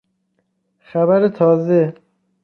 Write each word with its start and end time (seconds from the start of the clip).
خبر 0.79 1.27
تازه 1.29 1.95